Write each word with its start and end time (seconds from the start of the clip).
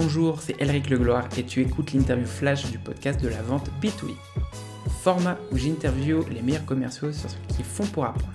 Bonjour, 0.00 0.40
c'est 0.40 0.54
Elric 0.62 0.90
Legloire 0.90 1.28
et 1.36 1.42
tu 1.42 1.60
écoutes 1.60 1.92
l'interview 1.92 2.24
flash 2.24 2.70
du 2.70 2.78
podcast 2.78 3.20
de 3.20 3.26
la 3.26 3.42
vente 3.42 3.68
B2B. 3.82 4.14
Format 5.02 5.36
où 5.50 5.56
j'interview 5.56 6.24
les 6.30 6.40
meilleurs 6.40 6.64
commerciaux 6.64 7.10
sur 7.10 7.28
ce 7.28 7.36
qu'ils 7.48 7.64
font 7.64 7.84
pour 7.86 8.04
apprendre. 8.04 8.32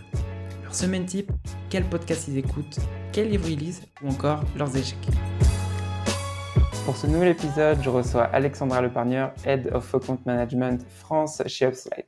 Leur 0.61 0.75
semaine 0.75 1.05
type, 1.05 1.31
quel 1.69 1.85
podcast 1.85 2.27
ils 2.27 2.37
écoutent, 2.37 2.79
quel 3.13 3.29
livre 3.29 3.47
ils 3.47 3.57
lisent 3.57 3.81
ou 4.03 4.09
encore 4.09 4.43
leurs 4.57 4.75
échecs. 4.75 5.07
Pour 6.83 6.97
ce 6.97 7.07
nouvel 7.07 7.29
épisode, 7.29 7.81
je 7.81 7.89
reçois 7.89 8.25
Alexandra 8.25 8.81
Leparnier, 8.81 9.27
Head 9.45 9.69
of 9.71 9.95
Account 9.95 10.19
Management 10.25 10.85
France 10.89 11.41
chez 11.47 11.67
Upslide. 11.67 12.07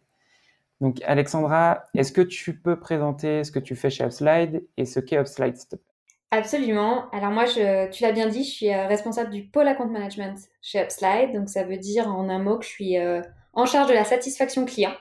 Donc 0.82 1.02
Alexandra, 1.06 1.86
est-ce 1.94 2.12
que 2.12 2.22
tu 2.22 2.60
peux 2.60 2.78
présenter 2.78 3.46
ce 3.46 3.52
que 3.52 3.60
tu 3.60 3.78
fais 3.78 3.90
chez 3.90 4.04
Upslide 4.04 4.66
et 4.76 4.84
ce 4.84 5.00
qu'est 5.00 5.18
Upslide, 5.18 5.56
s'il 5.56 5.70
te 5.70 5.76
plaît? 5.78 5.95
Absolument. 6.36 7.10
Alors 7.12 7.32
moi, 7.32 7.46
je, 7.46 7.90
tu 7.92 8.04
l'as 8.04 8.12
bien 8.12 8.28
dit, 8.28 8.44
je 8.44 8.50
suis 8.50 8.74
euh, 8.74 8.88
responsable 8.88 9.30
du 9.30 9.48
pôle 9.48 9.70
account 9.70 9.88
management 9.88 10.38
chez 10.62 10.82
Upslide. 10.82 11.34
Donc 11.34 11.48
ça 11.48 11.64
veut 11.64 11.78
dire 11.78 12.10
en 12.10 12.28
un 12.28 12.40
mot 12.40 12.58
que 12.58 12.66
je 12.66 12.70
suis 12.70 12.98
euh, 12.98 13.22
en 13.54 13.66
charge 13.66 13.88
de 13.88 13.94
la 13.94 14.04
satisfaction 14.04 14.66
client. 14.66 14.92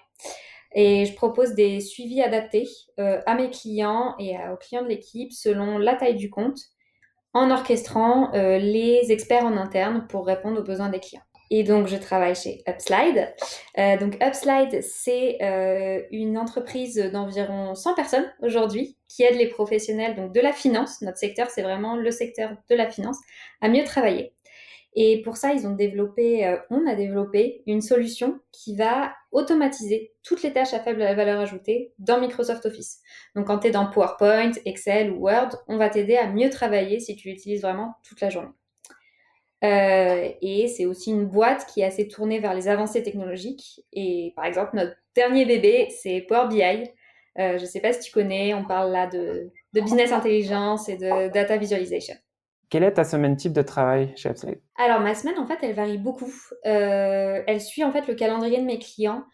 Et 0.77 1.07
je 1.07 1.15
propose 1.15 1.55
des 1.55 1.80
suivis 1.80 2.23
adaptés 2.23 2.69
euh, 3.01 3.20
à 3.27 3.34
mes 3.34 3.51
clients 3.51 4.15
et 4.20 4.37
aux 4.52 4.57
clients 4.57 4.83
de 4.83 4.88
l'équipe 4.88 5.33
selon 5.33 5.79
la 5.79 5.97
taille 5.97 6.15
du 6.15 6.30
compte, 6.30 6.59
en 7.33 7.51
orchestrant 7.51 8.30
les 8.32 9.10
experts 9.10 9.45
en 9.45 9.57
interne 9.57 10.07
pour 10.09 10.24
répondre 10.24 10.60
aux 10.60 10.65
besoins 10.65 10.88
des 10.88 11.01
clients. 11.01 11.23
Et 11.51 11.62
donc, 11.62 11.87
je 11.87 11.97
travaille 11.97 12.34
chez 12.34 12.62
Upslide. 12.66 13.34
Euh, 13.79 13.97
donc, 13.98 14.16
Upslide, 14.23 14.83
c'est 14.83 15.39
euh, 15.43 16.02
une 16.11 16.39
entreprise 16.39 16.97
d'environ 17.12 17.75
100 17.75 17.95
personnes 17.95 18.30
aujourd'hui 18.41 18.97
qui 19.09 19.23
aide 19.23 19.37
les 19.37 19.49
professionnels 19.49 20.16
donc, 20.16 20.33
de 20.33 20.41
la 20.41 20.52
finance. 20.52 21.02
Notre 21.02 21.19
secteur, 21.19 21.51
c'est 21.51 21.62
vraiment 21.62 21.97
le 21.97 22.11
secteur 22.11 22.57
de 22.69 22.75
la 22.75 22.91
finance, 22.91 23.19
à 23.61 23.69
mieux 23.69 23.85
travailler. 23.85 24.33
Et 24.97 25.23
pour 25.23 25.37
ça, 25.37 25.52
ils 25.52 25.66
ont 25.66 25.75
développé, 25.75 26.47
euh, 26.47 26.57
on 26.71 26.87
a 26.87 26.95
développé 26.95 27.63
une 27.66 27.80
solution 27.80 28.38
qui 28.52 28.77
va 28.77 29.13
automatiser 29.33 30.13
toutes 30.23 30.43
les 30.43 30.52
tâches 30.52 30.73
à 30.73 30.80
faible 30.80 31.01
valeur 31.01 31.40
ajoutée 31.40 31.93
dans 31.99 32.21
Microsoft 32.21 32.65
Office. 32.65 33.01
Donc, 33.35 33.49
quand 33.49 33.59
tu 33.59 33.68
es 33.68 33.71
dans 33.71 33.87
PowerPoint, 33.87 34.52
Excel 34.65 35.11
ou 35.11 35.24
Word, 35.24 35.51
on 35.66 35.77
va 35.77 35.90
t'aider 35.90 36.16
à 36.16 36.29
mieux 36.29 36.49
travailler 36.49 37.01
si 37.01 37.16
tu 37.16 37.29
l'utilises 37.29 37.63
vraiment 37.63 37.95
toute 38.05 38.21
la 38.21 38.30
journée. 38.30 38.52
Euh, 39.65 40.29
et 40.43 40.68
c'est 40.68 40.84
aussi 40.84 41.10
une 41.10 41.26
boîte 41.26 41.66
qui 41.66 41.80
est 41.80 41.84
assez 41.84 42.07
tournée 42.07 42.38
vers 42.38 42.54
les 42.54 42.68
avancées 42.68 43.02
technologiques. 43.02 43.80
Et 43.93 44.32
par 44.37 44.45
exemple, 44.45 44.76
notre 44.76 44.95
dernier 45.15 45.46
bébé, 45.46 45.88
c'est 45.90 46.21
Power 46.29 46.48
BI. 46.48 46.62
Euh, 46.62 47.56
je 47.56 47.62
ne 47.62 47.66
sais 47.66 47.80
pas 47.80 47.93
si 47.93 48.01
tu 48.01 48.12
connais, 48.12 48.52
on 48.54 48.65
parle 48.65 48.93
là 48.93 49.06
de, 49.06 49.51
business 49.73 50.12
intelligence 50.12 50.88
et 50.88 50.96
de 50.96 51.32
data 51.32 51.56
visualization. 51.56 52.15
Quel 52.68 52.82
est 52.82 52.93
ta 52.93 53.04
semaine 53.04 53.37
type 53.37 53.52
de 53.52 53.62
travail 53.62 54.12
chez 54.16 54.29
Upside 54.29 54.60
Alors 54.76 55.01
ma 55.01 55.15
semaine, 55.15 55.38
en 55.38 55.46
fait, 55.46 55.59
elle 55.62 55.74
varie 55.74 55.99
beaucoup. 55.99 56.32
Euh, 56.66 57.43
elle 57.46 57.60
suit 57.60 57.84
en 57.84 57.93
fait 57.93 58.06
le 58.06 58.15
calendrier 58.15 58.59
de 58.59 58.65
mes 58.65 58.78
clients. 58.78 59.24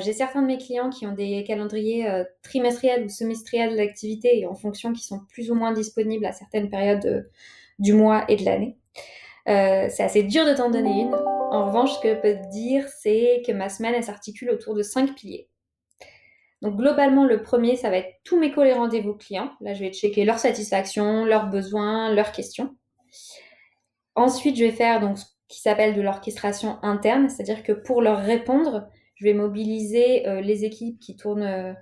J'ai 0.00 0.12
certains 0.12 0.42
de 0.42 0.46
mes 0.46 0.58
clients 0.58 0.90
qui 0.90 1.06
ont 1.06 1.14
des 1.14 1.42
calendriers 1.44 2.06
trimestriels 2.42 3.04
ou 3.04 3.08
semestriels 3.08 3.74
d'activité 3.74 4.38
et 4.38 4.44
en 4.44 4.54
fonction 4.54 4.92
qui 4.92 5.02
sont 5.02 5.20
plus 5.30 5.50
ou 5.50 5.54
moins 5.54 5.72
disponibles 5.72 6.26
à 6.26 6.32
certaines 6.32 6.68
périodes 6.68 7.26
du 7.78 7.94
mois 7.94 8.26
et 8.28 8.36
de 8.36 8.44
l'année. 8.44 8.76
Euh, 9.48 9.88
c'est 9.88 10.02
assez 10.02 10.22
dur 10.22 10.44
de 10.44 10.54
t'en 10.54 10.70
donner 10.70 11.02
une. 11.02 11.14
En 11.50 11.66
revanche, 11.66 11.94
ce 11.94 12.00
que 12.00 12.14
je 12.14 12.20
peux 12.20 12.34
te 12.34 12.50
dire, 12.50 12.86
c'est 12.88 13.42
que 13.46 13.52
ma 13.52 13.68
semaine, 13.70 13.94
elle 13.94 14.04
s'articule 14.04 14.50
autour 14.50 14.74
de 14.74 14.82
cinq 14.82 15.14
piliers. 15.14 15.48
Donc 16.60 16.76
globalement, 16.76 17.24
le 17.24 17.42
premier, 17.42 17.76
ça 17.76 17.88
va 17.88 17.98
être 17.98 18.12
tous 18.24 18.38
mes 18.38 18.50
collègues 18.50 18.76
rendez-vous 18.76 19.14
clients. 19.14 19.50
Là, 19.60 19.74
je 19.74 19.80
vais 19.80 19.92
checker 19.92 20.24
leur 20.24 20.38
satisfaction, 20.38 21.24
leurs 21.24 21.46
besoins, 21.46 22.12
leurs 22.12 22.32
questions. 22.32 22.76
Ensuite, 24.14 24.56
je 24.56 24.64
vais 24.64 24.72
faire 24.72 25.00
donc 25.00 25.18
ce 25.18 25.24
qui 25.48 25.60
s'appelle 25.60 25.94
de 25.94 26.02
l'orchestration 26.02 26.78
interne, 26.82 27.28
c'est-à-dire 27.28 27.62
que 27.62 27.72
pour 27.72 28.02
leur 28.02 28.18
répondre, 28.18 28.88
je 29.14 29.24
vais 29.24 29.34
mobiliser 29.34 30.28
euh, 30.28 30.40
les 30.40 30.64
équipes 30.64 30.98
qui 30.98 31.16
tournent 31.16 31.74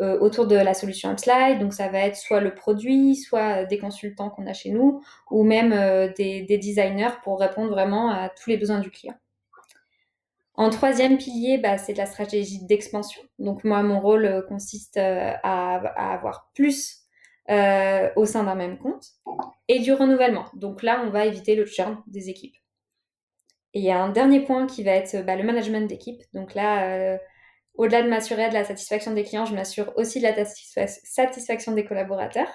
euh, 0.00 0.10
euh, 0.10 0.18
autour 0.20 0.46
de 0.46 0.56
la 0.56 0.74
solution 0.74 1.10
Upslide. 1.10 1.58
Donc 1.58 1.74
ça 1.74 1.88
va 1.88 2.00
être 2.00 2.16
soit 2.16 2.40
le 2.40 2.54
produit, 2.54 3.16
soit 3.16 3.64
des 3.64 3.78
consultants 3.78 4.30
qu'on 4.30 4.46
a 4.46 4.52
chez 4.52 4.70
nous, 4.70 5.02
ou 5.30 5.44
même 5.44 5.72
euh, 5.72 6.08
des, 6.16 6.42
designers 6.58 7.20
pour 7.22 7.38
répondre 7.38 7.70
vraiment 7.70 8.10
à 8.10 8.28
tous 8.28 8.50
les 8.50 8.56
besoins 8.56 8.80
du 8.80 8.90
client. 8.90 9.14
En 10.54 10.68
troisième 10.70 11.16
pilier, 11.16 11.58
bah, 11.58 11.78
c'est 11.78 11.94
la 11.94 12.06
stratégie 12.06 12.64
d'expansion. 12.66 13.22
Donc 13.38 13.64
moi, 13.64 13.82
mon 13.82 14.00
rôle 14.00 14.26
euh, 14.26 14.42
consiste 14.42 14.98
à, 14.98 16.12
avoir 16.12 16.50
plus 16.54 16.98
au 18.14 18.26
sein 18.26 18.44
d'un 18.44 18.54
même 18.54 18.78
compte 18.78 19.06
et 19.66 19.80
du 19.80 19.92
renouvellement. 19.92 20.44
Donc 20.54 20.84
là, 20.84 21.02
on 21.04 21.10
va 21.10 21.26
éviter 21.26 21.56
le 21.56 21.66
churn 21.66 22.00
des 22.06 22.28
équipes. 22.28 22.54
Et 23.74 23.80
il 23.80 23.84
y 23.84 23.90
a 23.90 24.00
un 24.00 24.10
dernier 24.10 24.40
point 24.40 24.68
qui 24.68 24.84
va 24.84 24.92
être 24.92 25.24
bah, 25.26 25.34
le 25.34 25.42
management 25.42 25.88
d'équipe. 25.88 26.22
Donc 26.32 26.54
là, 26.54 27.18
au-delà 27.74 28.02
de 28.02 28.08
m'assurer 28.08 28.48
de 28.48 28.54
la 28.54 28.64
satisfaction 28.64 29.12
des 29.12 29.24
clients, 29.24 29.46
je 29.46 29.54
m'assure 29.54 29.92
aussi 29.96 30.20
de 30.20 30.26
la 30.26 30.44
satisfaction 30.44 31.72
des 31.72 31.84
collaborateurs, 31.84 32.50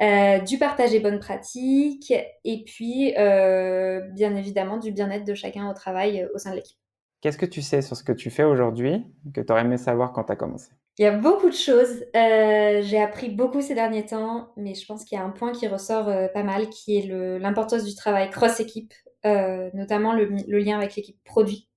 euh, 0.00 0.38
du 0.38 0.58
partage 0.58 0.92
des 0.92 1.00
bonnes 1.00 1.18
pratiques 1.18 2.12
et 2.44 2.64
puis, 2.64 3.14
euh, 3.18 4.00
bien 4.12 4.36
évidemment, 4.36 4.76
du 4.76 4.92
bien-être 4.92 5.24
de 5.24 5.34
chacun 5.34 5.68
au 5.68 5.74
travail 5.74 6.22
euh, 6.22 6.28
au 6.34 6.38
sein 6.38 6.50
de 6.50 6.56
l'équipe. 6.56 6.78
Qu'est-ce 7.20 7.38
que 7.38 7.46
tu 7.46 7.62
sais 7.62 7.82
sur 7.82 7.96
ce 7.96 8.04
que 8.04 8.12
tu 8.12 8.30
fais 8.30 8.44
aujourd'hui 8.44 9.04
que 9.34 9.40
tu 9.40 9.52
aurais 9.52 9.62
aimé 9.62 9.76
savoir 9.76 10.12
quand 10.12 10.22
tu 10.24 10.32
as 10.32 10.36
commencé? 10.36 10.70
Il 10.98 11.02
y 11.02 11.06
a 11.06 11.16
beaucoup 11.16 11.48
de 11.48 11.54
choses. 11.54 12.04
J'ai 12.14 13.00
appris 13.02 13.28
beaucoup 13.28 13.60
ces 13.60 13.74
derniers 13.74 14.06
temps, 14.06 14.52
mais 14.56 14.74
je 14.74 14.86
pense 14.86 15.04
qu'il 15.04 15.18
y 15.18 15.20
a 15.20 15.24
un 15.24 15.30
point 15.30 15.52
qui 15.52 15.66
ressort 15.66 16.06
pas 16.32 16.42
mal, 16.42 16.68
qui 16.70 16.96
est 16.96 17.06
l'importance 17.38 17.84
du 17.84 17.94
travail 17.94 18.30
cross-équipe, 18.30 18.94
notamment 19.24 20.12
le, 20.12 20.26
lien 20.58 20.76
avec 20.76 20.94
l'équipe 20.96 21.18
produit 21.24 21.67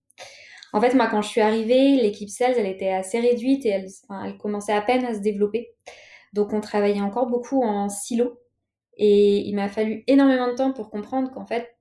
en 0.74 0.82
fait, 0.82 0.94
moi, 0.94 1.08
quand 1.08 1.22
je 1.22 1.30
suis 1.30 1.42
arrivée, 1.42 1.98
l'équipe 1.98 2.30
sales, 2.30 2.56
elle 2.58 2.68
était 2.68 2.92
assez 2.92 3.20
réduite 3.20 3.66
et 3.66 3.70
elle, 3.70 3.88
elle 4.26 4.38
commençait 4.38 4.74
à 4.74 4.82
peine 4.82 5.06
à 5.06 5.14
se 5.14 5.20
développer. 5.20 5.72
Donc, 6.34 6.54
on 6.54 6.62
travaillait 6.62 7.02
encore 7.02 7.28
beaucoup 7.28 7.62
en 7.64 7.90
silo. 7.90 8.40
Et 8.98 9.40
il 9.40 9.56
m'a 9.56 9.68
fallu 9.68 10.04
énormément 10.08 10.48
de 10.48 10.54
temps 10.54 10.74
pour 10.74 10.90
comprendre 10.90 11.32
qu'en 11.32 11.46
fait, 11.46 11.76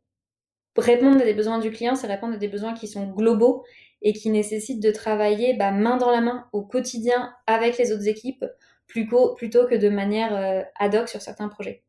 répondre 0.77 1.21
à 1.21 1.25
des 1.25 1.35
besoins 1.35 1.59
du 1.59 1.71
client, 1.71 1.95
c'est 1.95 2.07
répondre 2.07 2.35
à 2.35 2.39
des 2.39 2.49
besoins 2.49 2.75
qui 2.75 2.89
sont 2.89 3.07
globaux 3.11 3.65
et 4.03 4.13
qui 4.13 4.31
nécessitent 4.31 4.83
de 4.83 4.91
travailler 4.91 5.55
bah, 5.55 5.71
main 5.71 5.97
dans 5.97 6.11
la 6.11 6.21
main 6.21 6.47
au 6.53 6.63
quotidien 6.63 7.33
avec 7.47 7.79
les 7.79 7.93
autres 7.93 8.09
équipes 8.09 8.45
plutôt, 8.87 9.37
que 9.37 9.77
de 9.77 9.89
manière 9.89 10.35
euh, 10.35 10.63
ad 10.79 10.95
hoc 10.95 11.09
sur 11.09 11.23
certains 11.23 11.49
projets. 11.49 11.85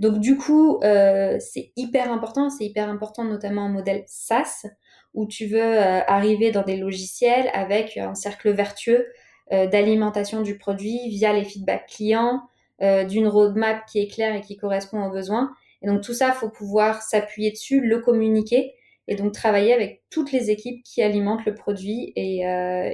Donc 0.00 0.18
du 0.18 0.36
coup, 0.36 0.80
euh, 0.82 1.36
c'est 1.38 1.72
hyper 1.76 2.10
important, 2.10 2.50
c'est 2.50 2.64
hyper 2.64 2.88
important 2.88 3.24
notamment 3.24 3.66
en 3.66 3.68
modèle 3.68 4.02
SaaS, 4.06 4.66
où 5.14 5.26
tu 5.26 5.46
veux 5.46 5.62
euh, 5.62 6.00
arriver 6.06 6.50
dans 6.50 6.62
des 6.62 6.76
logiciels 6.76 7.48
avec 7.54 7.96
un 7.96 8.14
cercle 8.14 8.50
vertueux 8.50 9.06
euh, 9.52 9.66
d'alimentation 9.66 10.42
du 10.42 10.58
produit 10.58 11.08
via 11.08 11.32
les 11.32 11.44
feedbacks 11.44 11.86
clients, 11.86 12.42
euh, 12.82 13.04
d'une 13.04 13.28
roadmap 13.28 13.86
qui 13.86 14.00
est 14.00 14.08
claire 14.08 14.34
et 14.34 14.40
qui 14.40 14.56
correspond 14.56 15.04
aux 15.04 15.10
besoins. 15.10 15.52
Et 15.82 15.86
donc 15.86 16.02
tout 16.02 16.14
ça, 16.14 16.32
faut 16.32 16.50
pouvoir 16.50 17.02
s'appuyer 17.02 17.52
dessus, 17.52 17.80
le 17.80 18.00
communiquer 18.00 18.74
et 19.06 19.16
donc 19.16 19.32
travailler 19.32 19.72
avec 19.72 20.02
toutes 20.10 20.32
les 20.32 20.50
équipes 20.50 20.82
qui 20.82 21.02
alimentent 21.02 21.44
le 21.44 21.54
produit 21.54 22.12
et, 22.16 22.40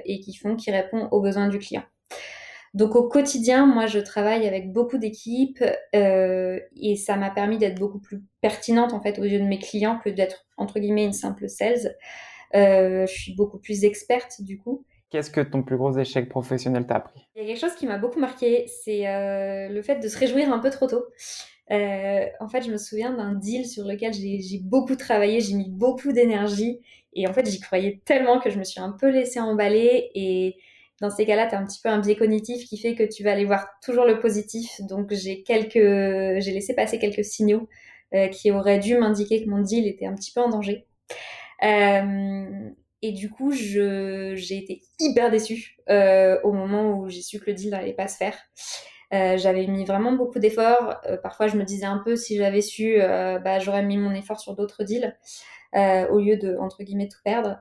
et 0.05 0.19
qui 0.19 0.35
font, 0.35 0.57
qui 0.57 0.73
répondent 0.73 1.07
aux 1.13 1.21
besoins 1.21 1.47
du 1.47 1.61
client. 1.61 1.85
Donc 2.73 2.95
au 2.95 3.09
quotidien, 3.09 3.67
moi, 3.67 3.87
je 3.87 3.99
travaille 3.99 4.47
avec 4.47 4.73
beaucoup 4.73 4.99
d'équipes 4.99 5.65
euh, 5.95 6.61
et 6.81 6.97
ça 6.97 7.17
m'a 7.17 7.31
permis 7.31 7.59
d'être 7.59 7.79
beaucoup 7.79 7.99
plus 7.99 8.23
pertinente 8.41 8.93
en 8.93 9.01
fait 9.01 9.19
aux 9.19 9.25
yeux 9.25 9.41
de 9.41 9.45
mes 9.45 9.59
clients 9.59 9.99
que 10.03 10.09
d'être 10.09 10.47
entre 10.57 10.79
guillemets 10.79 11.05
une 11.05 11.13
simple 11.13 11.49
sales. 11.49 11.97
Euh, 12.55 13.07
je 13.07 13.13
suis 13.13 13.35
beaucoup 13.35 13.59
plus 13.59 13.85
experte 13.85 14.41
du 14.41 14.59
coup. 14.59 14.85
Qu'est-ce 15.11 15.31
que 15.31 15.41
ton 15.41 15.65
plus 15.65 15.77
gros 15.77 15.99
échec 15.99 16.29
professionnel 16.29 16.87
t'a 16.87 16.97
appris? 16.97 17.29
Il 17.35 17.43
y 17.43 17.45
a 17.45 17.49
quelque 17.49 17.61
chose 17.61 17.75
qui 17.75 17.87
m'a 17.87 17.99
beaucoup 17.99 18.21
marqué, 18.21 18.67
c'est 18.85 19.09
euh, 19.09 19.69
le 19.69 19.83
fait 19.83 19.97
de 19.97 20.07
se 20.07 20.17
réjouir 20.17 20.53
un 20.53 20.61
peu 20.61 20.71
trop 20.71 20.87
tôt. 20.87 21.05
en 21.69 22.49
fait, 22.49 22.63
je 22.63 22.71
me 22.71 22.77
souviens 22.77 23.13
d'un 23.13 23.35
deal 23.35 23.67
sur 23.67 23.85
lequel 23.85 24.13
j'ai 24.13 24.61
beaucoup 24.63 24.95
travaillé, 24.95 25.41
j'ai 25.41 25.55
mis 25.55 25.69
beaucoup 25.69 26.13
d'énergie 26.13 26.79
et 27.13 27.27
en 27.27 27.33
fait, 27.33 27.49
j'y 27.49 27.59
croyais 27.59 28.01
tellement 28.05 28.39
que 28.39 28.51
je 28.51 28.59
me 28.59 28.65
suis 28.65 28.81
un 28.81 28.93
peu 28.93 29.11
laissée 29.11 29.41
emballer 29.41 30.11
et 30.15 30.57
dans 31.01 31.11
ces 31.11 31.25
cas-là, 31.25 31.47
tu 31.47 31.55
as 31.55 31.59
un 31.59 31.67
petit 31.67 31.81
peu 31.83 31.89
un 31.89 31.99
biais 31.99 32.17
cognitif 32.17 32.69
qui 32.69 32.77
fait 32.77 32.95
que 32.95 33.03
tu 33.03 33.23
vas 33.25 33.33
aller 33.33 33.47
voir 33.47 33.69
toujours 33.83 34.05
le 34.05 34.21
positif. 34.21 34.81
Donc, 34.83 35.13
j'ai 35.13 35.43
quelques, 35.43 35.75
laissé 35.75 36.75
passer 36.75 36.99
quelques 36.99 37.25
signaux 37.25 37.69
euh, 38.15 38.29
qui 38.29 38.51
auraient 38.51 38.79
dû 38.79 38.99
m'indiquer 38.99 39.43
que 39.43 39.49
mon 39.49 39.61
deal 39.61 39.87
était 39.87 40.07
un 40.07 40.15
petit 40.15 40.33
peu 40.33 40.41
en 40.41 40.51
danger. 40.51 40.87
Euh, 41.63 42.71
et 43.03 43.13
du 43.13 43.31
coup, 43.31 43.53
j'ai 43.53 44.35
été 44.57 44.83
hyper 44.99 45.31
déçue 45.31 45.77
euh, 45.89 46.39
au 46.45 46.53
moment 46.53 46.99
où 46.99 47.09
j'ai 47.09 47.23
su 47.23 47.41
que 47.41 47.47
le 47.47 47.55
deal 47.55 47.71
n'allait 47.71 47.95
pas 47.95 48.09
se 48.09 48.19
faire. 48.19 48.37
Euh, 49.13 49.37
j'avais 49.37 49.67
mis 49.67 49.85
vraiment 49.85 50.13
beaucoup 50.13 50.39
d'efforts. 50.39 51.01
Euh, 51.07 51.17
parfois, 51.17 51.49
je 51.49 51.57
me 51.57 51.65
disais 51.65 51.87
un 51.87 51.99
peu 51.99 52.17
si 52.17 52.37
j'avais 52.37 52.61
su, 52.61 53.01
euh, 53.01 53.39
bah, 53.39 53.59
j'aurais 53.59 53.83
mis 53.83 53.99
mon 53.99 54.13
effort 54.15 54.41
sur 54.41 54.55
d'autres 54.55 54.85
deals 54.85 55.17
au 56.11 56.19
lieu 56.19 56.37
de 56.37 56.57
entre 56.57 56.83
guillemets 56.83 57.07
tout 57.07 57.21
perdre. 57.25 57.61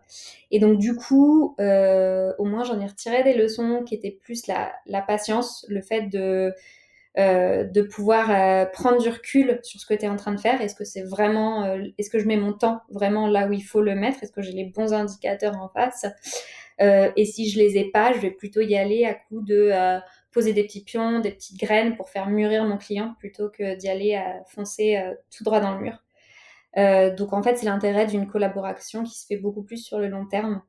Et 0.49 0.59
donc 0.59 0.79
du 0.79 0.95
coup, 0.95 1.55
au 1.59 2.43
moins 2.45 2.63
j'en 2.63 2.79
ai 2.79 2.87
retiré 2.87 3.23
des 3.23 3.35
leçons 3.35 3.83
qui 3.85 3.93
étaient 3.93 4.17
plus 4.23 4.47
la, 4.47 4.71
la 4.87 5.03
patience, 5.03 5.63
le 5.69 5.81
fait 5.83 6.09
de 6.09 6.51
de 7.15 7.81
pouvoir 7.83 8.71
prendre 8.71 8.99
du 8.99 9.09
recul 9.09 9.59
sur 9.61 9.79
ce 9.79 9.85
que 9.85 9.93
tu 9.93 10.05
es 10.05 10.07
en 10.07 10.15
train 10.15 10.33
de 10.33 10.39
faire. 10.39 10.59
Est-ce 10.59 10.73
que 10.73 10.85
c'est 10.85 11.03
vraiment, 11.03 11.71
est-ce 11.99 12.09
que 12.09 12.17
je 12.17 12.25
mets 12.25 12.37
mon 12.37 12.53
temps 12.53 12.81
vraiment 12.89 13.27
là 13.27 13.47
où 13.47 13.53
il 13.53 13.61
faut 13.61 13.81
le 13.81 13.93
mettre? 13.93 14.23
Est-ce 14.23 14.31
que 14.31 14.41
j'ai 14.41 14.53
les 14.53 14.65
bons 14.65 14.91
indicateurs 14.93 15.57
en 15.61 15.69
face? 15.69 16.07
Et 16.79 17.25
si 17.25 17.47
je 17.49 17.59
les 17.59 17.77
ai 17.77 17.91
pas, 17.91 18.11
je 18.13 18.19
vais 18.19 18.31
plutôt 18.31 18.61
y 18.61 18.75
aller 18.75 19.05
à 19.05 19.13
coup 19.13 19.41
de 19.41 19.99
poser 20.31 20.53
des 20.53 20.63
petits 20.63 20.83
pions, 20.83 21.19
des 21.19 21.31
petites 21.31 21.59
graines 21.59 21.95
pour 21.95 22.09
faire 22.09 22.27
mûrir 22.27 22.65
mon 22.65 22.77
client 22.77 23.15
plutôt 23.19 23.49
que 23.49 23.75
d'y 23.75 23.89
aller 23.89 24.15
à 24.15 24.43
foncer 24.45 25.01
tout 25.35 25.43
droit 25.43 25.59
dans 25.59 25.73
le 25.73 25.81
mur. 25.81 25.99
Euh, 26.77 27.13
donc 27.15 27.33
en 27.33 27.41
fait, 27.41 27.57
c'est 27.57 27.65
l'intérêt 27.65 28.05
d'une 28.05 28.27
collaboration 28.27 29.03
qui 29.03 29.17
se 29.17 29.25
fait 29.25 29.37
beaucoup 29.37 29.63
plus 29.63 29.77
sur 29.77 29.99
le 29.99 30.07
long 30.07 30.25
terme. 30.25 30.61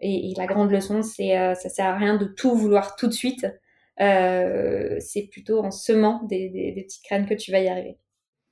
Et, 0.00 0.32
la 0.36 0.46
grande 0.46 0.70
leçon, 0.70 1.02
c'est 1.02 1.36
euh, 1.36 1.54
ça 1.54 1.68
sert 1.68 1.86
à 1.86 1.96
rien 1.96 2.16
de 2.16 2.24
tout 2.24 2.54
vouloir 2.54 2.94
tout 2.94 3.08
de 3.08 3.12
suite. 3.12 3.46
Euh, 4.00 4.96
c'est 5.00 5.22
plutôt 5.22 5.60
en 5.64 5.72
semant 5.72 6.22
des, 6.24 6.48
des, 6.50 6.82
petites 6.84 7.04
graines 7.04 7.26
que 7.26 7.34
tu 7.34 7.50
vas 7.50 7.58
y 7.58 7.68
arriver. 7.68 7.98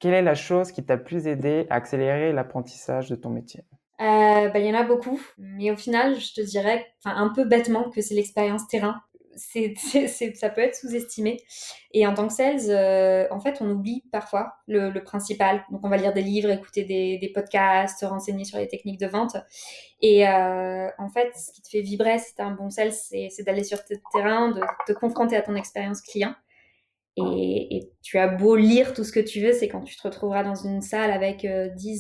Quelle 0.00 0.14
est 0.14 0.23
la 0.23 0.35
chose 0.35 0.73
qui 0.73 0.85
t'a 0.85 0.97
plus 0.97 1.29
aidé 1.29 1.67
à 1.70 1.76
accélérer 1.76 2.32
l'apprentissage 2.32 3.08
de 3.08 3.14
ton 3.14 3.31
métier? 3.31 3.62
Bah, 4.00 4.50
Il 4.56 4.67
y 4.67 4.70
en 4.70 4.79
a 4.79 4.82
beaucoup, 4.82 5.20
mais 5.38 5.70
au 5.70 5.76
final, 5.76 6.19
je 6.19 6.35
te 6.35 6.41
dirais, 6.41 6.85
un 7.05 7.29
peu 7.29 7.44
bêtement, 7.44 7.91
que 7.91 8.00
c'est 8.00 8.14
l'expérience 8.14 8.67
terrain 8.67 9.00
ça 9.37 10.50
peut 10.50 10.61
être 10.61 10.75
sous-estimé. 10.75 11.38
Et 11.93 12.06
en 12.06 12.15
tant 12.15 12.27
que 12.27 12.33
sales, 12.33 12.71
euh, 12.71 13.27
en 13.31 13.41
fait, 13.41 13.59
on 13.61 13.71
oublie 13.71 14.05
parfois 14.12 14.55
le, 14.67 14.99
principal. 15.00 15.65
Donc, 15.71 15.81
on 15.85 15.88
va 15.88 15.97
lire 15.97 16.12
des 16.12 16.23
livres, 16.23 16.50
écouter 16.50 16.85
des, 16.85 17.31
podcasts, 17.35 18.00
se 18.00 18.06
renseigner 18.06 18.44
sur 18.44 18.59
les 18.59 18.69
techniques 18.69 19.00
de 19.00 19.06
vente. 19.06 19.37
Et 20.00 20.27
euh, 20.29 20.88
en 20.99 21.09
fait, 21.09 21.33
ce 21.37 21.53
qui 21.53 21.62
te 21.62 21.69
fait 21.69 21.81
vibrer 21.81 22.19
si 22.19 22.35
tu 22.35 22.43
un 22.43 22.53
bon 22.53 22.71
sales, 22.71 22.93
c'est, 22.93 23.31
d'aller 23.44 23.65
sur 23.65 23.79
le 23.91 23.97
terrain, 24.12 24.50
de 24.50 24.61
te 24.87 24.93
confronter 24.93 25.37
à 25.37 25.43
ton 25.43 25.55
expérience 25.55 26.00
client. 26.00 26.35
Et, 27.19 27.91
tu 28.03 28.19
as 28.19 28.29
beau 28.29 28.56
lire 28.56 28.93
tout 28.93 29.03
ce 29.03 29.11
que 29.11 29.21
tu 29.21 29.41
veux, 29.41 29.53
c'est 29.53 29.69
quand 29.69 29.81
tu 29.81 29.97
te 29.97 30.03
retrouveras 30.03 30.44
dans 30.44 30.55
une 30.55 30.82
salle 30.82 31.11
avec 31.11 31.47
10, 31.47 31.47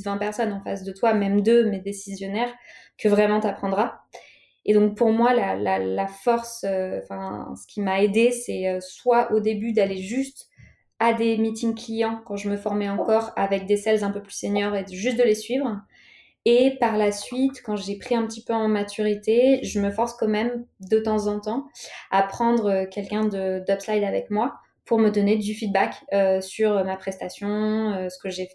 euh, 0.06 0.10
20 0.10 0.18
personnes 0.18 0.52
en 0.52 0.62
face 0.62 0.84
de 0.84 0.92
toi, 0.92 1.14
même 1.14 1.40
deux, 1.40 1.68
mais 1.70 1.80
décisionnaires, 1.80 2.52
que 2.98 3.08
vraiment 3.08 3.40
tu 3.40 3.46
apprendras. 3.46 4.00
Et 4.68 4.74
donc 4.74 4.96
pour 4.96 5.12
moi, 5.12 5.32
la, 5.32 5.78
la, 5.78 6.06
force, 6.08 6.64
euh, 6.64 7.00
enfin, 7.02 7.54
ce 7.56 7.72
qui 7.72 7.80
m'a 7.80 8.02
aidé, 8.02 8.32
c'est 8.32 8.68
euh, 8.68 8.80
soit 8.80 9.32
au 9.32 9.38
début 9.38 9.72
d'aller 9.72 9.98
juste 9.98 10.48
à 10.98 11.12
des 11.12 11.38
meetings 11.38 11.76
clients 11.76 12.20
quand 12.26 12.36
je 12.36 12.50
me 12.50 12.56
formais 12.56 12.88
encore 12.88 13.32
avec 13.36 13.66
des 13.66 13.76
sales 13.76 14.02
un 14.02 14.10
peu 14.10 14.20
plus 14.20 14.32
seniors 14.32 14.74
et 14.74 14.84
juste 14.90 15.18
de 15.18 15.22
les 15.22 15.36
suivre. 15.36 15.80
Et 16.46 16.76
par 16.80 16.96
la 16.96 17.12
suite, 17.12 17.62
quand 17.62 17.76
j'ai 17.76 17.96
pris 17.96 18.16
un 18.16 18.26
petit 18.26 18.42
peu 18.42 18.54
en 18.54 18.66
maturité, 18.66 19.60
je 19.62 19.80
me 19.80 19.92
force 19.92 20.14
quand 20.14 20.28
même 20.28 20.64
de 20.80 20.98
temps 20.98 21.28
en 21.28 21.38
temps 21.38 21.68
à 22.10 22.24
prendre 22.24 22.66
euh, 22.66 22.86
quelqu'un 22.86 23.24
d'Upslide 23.24 24.02
avec 24.02 24.30
moi 24.30 24.54
pour 24.84 24.98
me 24.98 25.10
donner 25.10 25.36
du 25.36 25.54
feedback 25.54 25.94
sur 26.40 26.84
ma 26.84 26.96
prestation, 26.96 28.08
ce 28.08 28.16
que 28.22 28.30
j'ai 28.30 28.48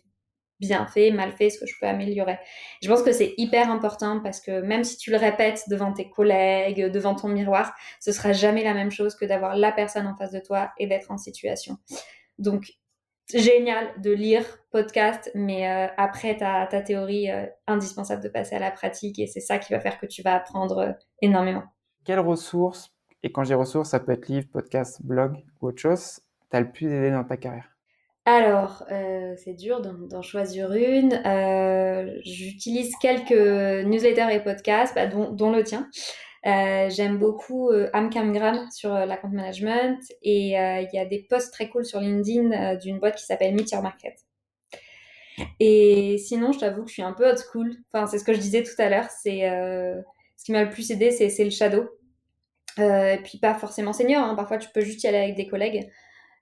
bien 0.62 0.86
fait, 0.86 1.12
mal 1.12 1.34
fait, 1.34 1.50
ce 1.50 1.60
que 1.60 1.66
je 1.66 1.74
peux 1.80 1.88
améliorer. 1.88 2.38
Je 2.82 2.88
pense 2.88 3.02
que 3.02 3.12
c'est 3.12 3.34
hyper 3.38 3.70
important 3.70 4.22
parce 4.22 4.40
que 4.40 4.62
même 4.62 4.84
si 4.84 4.96
tu 4.96 5.12
le 5.12 5.18
répètes 5.18 5.64
devant 5.68 5.92
tes 5.92 6.10
collègues, 6.10 6.90
devant 6.92 7.16
ton 7.16 7.28
miroir, 7.28 7.74
ce 8.00 8.12
sera 8.12 8.32
jamais 8.32 8.64
la 8.64 8.74
même 8.74 8.92
chose 8.92 9.16
que 9.16 9.26
d'avoir 9.26 9.58
la 9.58 9.72
personne 9.72 10.08
en 10.08 10.16
face 10.16 10.32
de 10.32 10.40
toi 10.40 10.72
et 10.78 10.88
d'être 10.88 11.12
en 11.12 11.18
situation. 11.18 11.78
Donc, 12.38 12.74
génial 13.34 14.00
de 14.02 14.12
lire 14.12 14.46
podcast, 14.72 15.32
mais 15.34 15.68
euh, 15.68 15.88
après 15.98 16.38
ta, 16.38 16.68
ta 16.68 16.82
théorie, 16.82 17.32
euh, 17.32 17.46
indispensable 17.68 18.22
de 18.22 18.30
passer 18.30 18.56
à 18.56 18.60
la 18.60 18.72
pratique 18.72 19.20
et 19.20 19.28
c'est 19.28 19.40
ça 19.40 19.58
qui 19.58 19.74
va 19.74 19.80
faire 19.80 20.00
que 20.00 20.06
tu 20.06 20.22
vas 20.22 20.36
apprendre 20.36 20.78
euh, 20.78 20.92
énormément. 21.22 21.64
Quelles 22.04 22.20
ressources, 22.20 22.94
et 23.24 23.32
quand 23.32 23.44
j'ai 23.44 23.56
ressources, 23.56 23.90
ça 23.90 24.00
peut 24.00 24.12
être 24.12 24.28
livre, 24.28 24.48
podcast, 24.52 25.04
blog 25.04 25.38
ou 25.62 25.68
autre 25.68 25.80
chose, 25.80 26.20
t'as 26.50 26.60
le 26.60 26.72
plus 26.72 26.88
aidé 26.88 27.12
dans 27.12 27.24
ta 27.24 27.38
carrière? 27.38 27.72
Alors, 28.26 28.86
euh, 28.92 29.34
c'est 29.44 29.56
dur 29.56 29.82
d'en 29.82 30.22
choisir 30.22 30.74
une. 30.74 31.14
Euh, 31.26 32.20
j'utilise 32.24 32.96
quelques 33.02 33.32
newsletters 33.32 34.32
et 34.32 34.40
podcasts, 34.40 34.94
bah, 34.94 35.08
dont, 35.08 35.52
le 35.52 35.64
tien. 35.64 35.90
Euh, 36.46 36.90
j'aime 36.90 37.18
beaucoup 37.18 37.72
Amcamgram 37.94 38.70
sur 38.72 38.94
l'account 38.94 39.30
management 39.30 40.00
et 40.22 40.50
il 40.52 40.90
y 40.94 41.00
a 41.00 41.06
des 41.06 41.26
posts 41.30 41.52
très 41.52 41.70
cool 41.70 41.84
sur 41.84 42.00
LinkedIn 42.00 42.76
d'une 42.76 43.00
boîte 43.00 43.16
qui 43.16 43.26
s'appelle 43.26 43.56
Meet 43.56 43.72
Your 43.72 43.82
Market. 43.82 44.14
Et 45.60 46.18
sinon, 46.20 46.52
je 46.52 46.60
t'avoue 46.60 46.84
que 46.84 46.90
je 46.90 46.94
suis 46.94 47.02
un 47.04 47.14
peu 47.14 47.28
old 47.28 47.40
school. 47.40 47.72
Enfin, 47.92 48.06
c'est 48.06 48.20
ce 48.20 48.24
que 48.24 48.34
je 48.34 48.40
disais 48.40 48.62
tout 48.62 48.80
à 48.80 48.90
l'heure. 48.90 49.10
C'est 49.10 49.42
ce 50.38 50.46
qui 50.46 50.52
m'a 50.52 50.64
le 50.64 50.70
plus 50.70 50.92
aidé, 50.92 51.10
c'est 51.10 51.44
le 51.44 51.50
shadow. 51.50 51.90
et 52.78 53.20
puis 53.24 53.40
pas 53.40 53.56
forcément 53.56 53.94
senior. 53.94 54.24
Hein. 54.24 54.36
Parfois, 54.36 54.60
tu 54.60 54.70
peux 54.70 54.82
juste 54.82 55.02
y 55.04 55.08
aller 55.08 55.18
avec 55.18 55.36
des 55.36 55.48
collègues. 55.48 55.90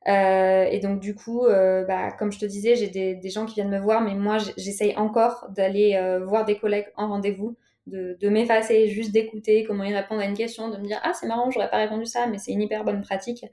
Euh, 0.07 0.63
et 0.63 0.79
donc 0.79 0.99
du 0.99 1.13
coup, 1.13 1.45
euh, 1.45 1.83
bah, 1.85 2.11
comme 2.11 2.31
je 2.31 2.39
te 2.39 2.45
disais, 2.45 2.75
j'ai 2.75 2.87
des, 2.87 3.29
gens 3.29 3.45
qui 3.45 3.55
viennent 3.55 3.69
me 3.69 3.79
voir, 3.79 4.01
mais 4.01 4.15
moi 4.15 4.37
j'essaye 4.57 4.95
encore 4.95 5.47
d'aller 5.49 5.95
euh, 5.95 6.23
voir 6.25 6.45
des 6.45 6.57
collègues 6.57 6.87
en 6.95 7.09
rendez-vous, 7.09 7.57
de, 7.87 8.29
m'effacer, 8.29 8.87
juste 8.87 9.11
d'écouter 9.11 9.63
comment 9.63 9.83
ils 9.83 9.95
répondent 9.95 10.21
à 10.21 10.25
une 10.25 10.37
question, 10.37 10.69
de 10.69 10.77
me 10.77 10.85
dire 10.85 10.99
ah 11.03 11.13
c'est 11.13 11.27
marrant, 11.27 11.49
j'aurais 11.51 11.69
pas 11.69 11.77
répondu 11.77 12.05
ça, 12.05 12.27
mais 12.27 12.37
c'est 12.37 12.51
une 12.51 12.61
hyper 12.61 12.83
bonne 12.83 13.01
pratique. 13.01 13.43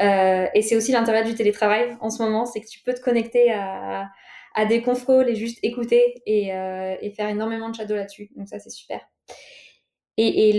et 0.00 0.62
c'est 0.62 0.76
aussi 0.76 0.92
l'intérêt 0.92 1.24
du 1.24 1.34
télétravail 1.34 1.96
en 2.00 2.10
ce 2.10 2.22
moment, 2.22 2.46
c'est 2.46 2.60
que 2.60 2.66
tu 2.66 2.80
peux 2.80 2.94
te 2.94 3.00
connecter 3.00 3.52
à, 3.52 4.08
à 4.54 4.64
des 4.66 4.82
confrôles 4.82 5.28
et 5.28 5.34
juste 5.36 5.58
écouter 5.62 6.22
et, 6.26 6.48
et 6.48 7.10
faire 7.10 7.28
énormément 7.28 7.68
de 7.70 7.74
shadow 7.74 7.94
là-dessus. 7.94 8.30
Donc 8.36 8.48
ça 8.48 8.58
c'est 8.58 8.70
super. 8.70 9.00
Et, 10.18 10.52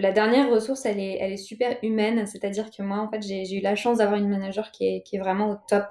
la 0.00 0.12
dernière 0.12 0.50
ressource, 0.50 0.86
elle 0.86 1.00
est, 1.00 1.36
super 1.36 1.76
humaine, 1.82 2.26
c'est-à-dire 2.26 2.70
que 2.70 2.82
moi, 2.82 2.98
en 2.98 3.10
fait, 3.10 3.22
j'ai 3.22 3.56
eu 3.56 3.60
la 3.60 3.74
chance 3.74 3.98
d'avoir 3.98 4.18
une 4.18 4.28
manager 4.28 4.70
qui 4.70 4.86
est, 4.86 5.18
vraiment 5.18 5.50
au 5.50 5.56
top, 5.68 5.86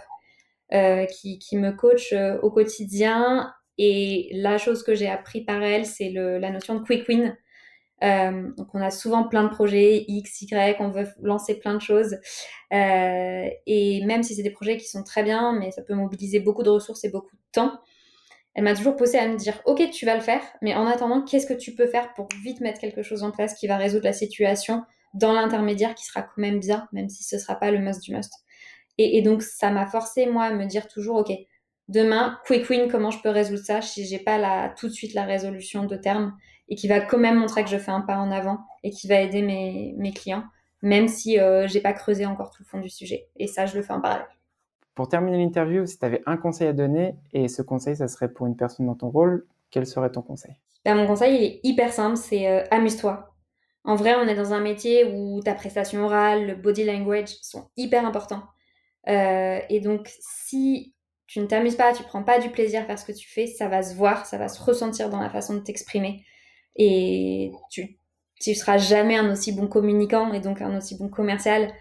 euh, 0.73 1.05
qui, 1.05 1.57
me 1.57 1.71
coach 1.71 2.13
euh, 2.13 2.39
au 2.41 2.49
quotidien. 2.49 3.53
Et 3.77 4.29
la 4.33 4.57
chose 4.57 4.83
que 4.83 4.95
j'ai 4.95 5.09
appris 5.09 5.41
par 5.41 5.61
elle, 5.63 5.85
c'est 5.85 6.09
la 6.11 6.49
notion 6.49 6.75
de 6.75 6.83
quick 6.83 7.07
win. 7.09 7.35
Euh, 8.03 8.51
donc, 8.55 8.67
on 8.73 8.81
a 8.81 8.91
souvent 8.91 9.27
plein 9.27 9.43
de 9.43 9.49
projets 9.49 10.05
X, 10.07 10.41
Y, 10.43 10.79
on 10.79 10.89
veut 10.89 11.07
lancer 11.21 11.59
plein 11.59 11.73
de 11.73 11.81
choses. 11.81 12.17
Et 12.71 14.03
même 14.05 14.23
si 14.23 14.35
c'est 14.35 14.43
des 14.43 14.51
projets 14.51 14.77
qui 14.77 14.87
sont 14.87 15.03
très 15.03 15.23
bien, 15.23 15.51
mais 15.59 15.71
ça 15.71 15.81
peut 15.81 15.93
mobiliser 15.93 16.39
beaucoup 16.39 16.63
de 16.63 16.69
ressources 16.69 17.03
et 17.03 17.09
beaucoup 17.09 17.35
de 17.35 17.41
temps, 17.51 17.79
elle 18.59 18.65
m'a 18.65 18.75
toujours 18.75 18.97
poussé 18.97 19.17
à 19.17 19.25
me 19.25 19.37
dire 19.37 19.61
ok 19.63 19.89
tu 19.89 20.05
vas 20.05 20.15
le 20.15 20.21
faire 20.21 20.41
mais 20.61 20.75
en 20.75 20.85
attendant 20.85 21.21
qu'est-ce 21.21 21.47
que 21.47 21.53
tu 21.53 21.75
peux 21.75 21.87
faire 21.87 22.13
pour 22.13 22.27
vite 22.43 22.59
mettre 22.59 22.81
quelque 22.81 23.03
chose 23.03 23.23
en 23.23 23.31
place 23.31 23.53
qui 23.53 23.67
va 23.67 23.77
résoudre 23.77 24.03
la 24.03 24.11
situation 24.11 24.83
dans 25.13 25.31
l'intermédiaire 25.31 25.95
qui 25.95 26.03
sera 26.03 26.23
quand 26.23 26.41
même 26.41 26.59
bien 26.59 26.85
même 26.91 27.07
si 27.07 27.23
ce 27.23 27.39
sera 27.39 27.55
pas 27.55 27.71
le 27.71 27.79
must 27.79 28.03
du 28.03 28.13
must. 28.13 28.33
Et, 28.97 29.21
donc 29.21 29.43
ça 29.43 29.71
m'a 29.71 29.87
forcé 29.87 30.25
moi 30.25 30.43
à 30.43 30.51
me 30.51 30.65
dire 30.65 30.89
toujours 30.89 31.15
ok 31.19 31.31
demain 31.87 32.37
quick 32.45 32.69
win 32.69 32.91
comment 32.91 33.11
je 33.11 33.21
peux 33.21 33.29
résoudre 33.29 33.63
ça 33.63 33.81
si 33.81 34.05
j'ai 34.05 34.19
pas 34.19 34.37
la, 34.37 34.73
tout 34.77 34.89
de 34.89 34.93
suite 34.93 35.13
la 35.13 35.23
résolution 35.23 35.85
de 35.85 35.95
terme 35.95 36.35
et 36.67 36.75
qui 36.75 36.89
va 36.89 36.99
quand 36.99 37.17
même 37.17 37.37
montrer 37.37 37.63
que 37.63 37.69
je 37.69 37.77
fais 37.77 37.91
un 37.91 38.01
pas 38.01 38.17
en 38.17 38.29
avant 38.29 38.57
et 38.83 38.89
qui 38.89 39.07
va 39.07 39.21
aider 39.21 39.41
mes, 39.41 40.11
clients 40.13 40.43
même 40.81 41.07
si 41.07 41.39
euh, 41.39 41.65
j'ai 41.65 41.79
pas 41.79 41.93
creusé 41.93 42.25
encore 42.25 42.51
tout 42.51 42.61
le 42.63 42.67
fond 42.67 42.81
du 42.81 42.89
sujet. 42.89 43.29
Et 43.37 43.47
ça 43.47 43.65
je 43.65 43.77
le 43.77 43.83
fais 43.83 43.93
en 43.93 44.01
parallèle 44.01 44.27
pour 44.99 45.07
terminer 45.07 45.37
l'interview, 45.37 45.85
si 45.85 45.97
tu 45.97 46.03
avais 46.03 46.21
un 46.25 46.35
conseil 46.35 46.67
à 46.67 46.73
donner, 46.73 47.15
et 47.31 47.47
ce 47.47 47.61
conseil, 47.61 47.95
ça 47.95 48.09
serait 48.09 48.27
pour 48.27 48.47
une 48.47 48.57
personne 48.57 48.85
dans 48.85 48.95
ton 48.95 49.07
rôle, 49.07 49.47
quel 49.71 49.85
serait 49.85 50.11
ton 50.11 50.21
conseil? 50.21 50.55
Ben, 50.83 50.93
Mon 50.93 51.07
conseil, 51.07 51.37
il 51.37 51.43
est 51.45 51.59
hyper 51.63 51.93
simple, 51.93 52.17
c'est 52.17 52.49
euh, 52.49 52.65
amuse-toi. 52.69 53.33
En 53.85 53.95
vrai, 53.95 54.15
on 54.15 54.27
est 54.27 54.35
dans 54.35 54.51
un 54.51 54.59
métier 54.59 55.05
où 55.05 55.39
ta 55.39 55.53
prestation 55.53 56.03
orale, 56.03 56.47
le 56.47 56.55
body 56.55 56.83
language 56.83 57.29
sont 57.41 57.69
hyper 57.77 58.05
importants. 58.05 58.43
Euh, 59.07 59.59
et 59.69 59.79
donc, 59.79 60.09
si 60.19 60.93
tu 61.27 61.39
ne 61.39 61.45
t'amuses 61.45 61.77
pas, 61.77 61.93
tu 61.93 62.03
prends 62.03 62.23
pas 62.23 62.39
du 62.39 62.49
plaisir 62.49 62.81
à 62.81 62.83
faire 62.83 62.99
ce 62.99 63.05
que 63.05 63.17
tu 63.17 63.29
fais, 63.29 63.47
ça 63.47 63.69
va 63.69 63.81
se 63.81 63.95
voir, 63.95 64.25
ça 64.25 64.37
va 64.37 64.49
se 64.49 64.61
ressentir 64.61 65.09
dans 65.09 65.21
la 65.21 65.29
façon 65.29 65.53
de 65.53 65.61
t'exprimer. 65.61 66.25
Et 66.75 67.53
tu, 67.71 67.97
tu 68.41 68.53
seras 68.53 68.77
jamais 68.77 69.15
un 69.15 69.31
aussi 69.31 69.53
bon 69.53 69.67
communicant 69.67 70.33
et 70.33 70.41
donc 70.41 70.61
un 70.61 70.77
aussi 70.77 70.97
bon 70.97 71.07
commercial 71.07 71.71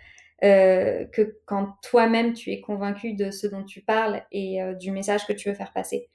euh, 0.45 1.04
que 1.07 1.37
quand 1.47 1.75
toi-même 1.83 2.33
tu 2.33 2.52
es 2.52 2.61
convaincu 2.61 3.14
de 3.14 3.33
ce 3.33 3.49
dont 3.49 3.64
tu 3.64 3.80
parles 3.80 4.23
et 4.30 4.62
euh, 4.62 4.75
du 4.75 4.92
message 4.92 5.26
que 5.26 5.33
tu 5.33 5.49
veux 5.49 5.54
faire 5.54 5.73
passer. 5.73 6.09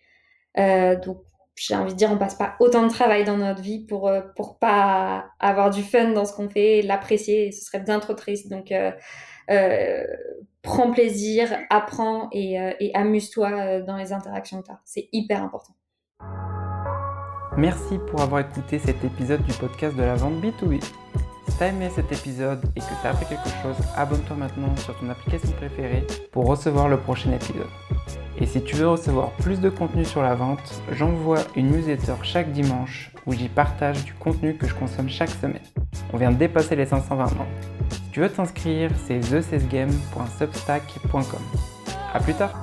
Euh, 0.58 0.96
donc 0.98 1.24
j'ai 1.56 1.76
envie 1.76 1.92
de 1.92 1.98
dire, 1.98 2.10
on 2.12 2.18
passe 2.18 2.36
pas 2.36 2.56
autant 2.60 2.84
de 2.84 2.90
travail 2.90 3.26
dans 3.26 3.38
notre 3.38 3.62
vie 3.62 3.86
pour 3.86 4.12
pour 4.36 4.58
pas 4.58 5.26
avoir 5.40 5.70
du 5.70 5.84
fun 5.84 6.12
dans 6.12 6.26
ce 6.26 6.34
qu'on 6.34 6.50
fait, 6.50 6.82
l'apprécier, 6.82 7.52
ce 7.52 7.66
serait 7.66 7.82
bien 7.82 8.00
trop 8.00 8.14
triste. 8.14 8.50
Donc 8.50 8.74
prends 10.64 10.92
plaisir, 10.92 11.56
apprends 11.70 12.30
et, 12.32 12.56
et 12.80 12.96
amuse-toi 12.96 13.82
dans 13.82 13.98
les 13.98 14.14
interactions 14.14 14.62
que 14.62 14.68
tu 14.68 14.72
as. 14.72 14.80
C'est 14.84 15.10
hyper 15.12 15.44
important. 15.44 15.76
Merci 17.56 18.00
pour 18.08 18.22
avoir 18.22 18.42
écouté 18.42 18.80
cet 18.80 19.04
épisode 19.04 19.44
du 19.44 19.54
podcast 19.54 19.96
de 19.96 20.02
la 20.02 20.16
vente 20.16 20.42
B2B. 20.42 20.82
Si 21.64 21.70
t'as 21.70 21.76
aimé 21.76 21.90
cet 21.96 22.12
épisode 22.12 22.66
et 22.76 22.82
que 22.82 22.86
t'as 23.02 23.12
appris 23.12 23.26
quelque 23.26 23.48
chose, 23.62 23.78
abonne-toi 23.96 24.36
maintenant 24.36 24.76
sur 24.76 25.00
ton 25.00 25.10
application 25.10 25.54
préférée 25.54 26.06
pour 26.34 26.46
recevoir 26.46 26.90
le 26.90 26.98
prochain 26.98 27.32
épisode. 27.32 27.70
Et 28.38 28.46
si 28.46 28.62
tu 28.62 28.76
veux 28.76 28.90
recevoir 28.90 29.32
plus 29.32 29.62
de 29.62 29.70
contenu 29.70 30.04
sur 30.04 30.22
la 30.22 30.36
vente, 30.36 30.82
j'envoie 30.92 31.40
une 31.56 31.72
newsletter 31.72 32.16
chaque 32.22 32.52
dimanche 32.52 33.14
où 33.26 33.32
j'y 33.32 33.48
partage 33.48 34.04
du 34.04 34.14
contenu 34.14 34.58
que 34.58 34.68
je 34.68 34.74
consomme 34.74 35.08
chaque 35.08 35.30
semaine. 35.30 35.64
On 36.12 36.18
vient 36.18 36.32
de 36.32 36.38
dépasser 36.38 36.76
les 36.76 36.86
520 36.86 37.24
membres. 37.24 37.46
tu 38.12 38.20
veux 38.20 38.28
t'inscrire, 38.28 38.92
c'est 39.08 39.22
thecesgame.substack.com. 39.22 41.40
A 42.14 42.20
plus 42.20 42.34
tard 42.34 42.63